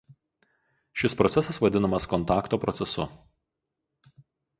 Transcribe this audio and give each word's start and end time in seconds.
Šis 1.01 1.15
procesas 1.19 1.59
vadinamas 1.65 2.07
kontakto 2.13 2.59
procesu. 2.65 3.07